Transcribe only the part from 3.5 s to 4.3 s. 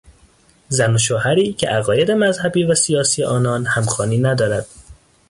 همخوانی